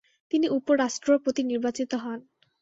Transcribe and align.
তিনি 0.31 0.47
উপ-রাষ্ট্রপতি 0.49 1.41
নির্বাচিত 1.43 1.91
হন। 2.03 2.19